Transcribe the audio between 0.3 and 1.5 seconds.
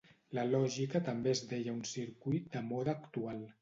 La lògica també es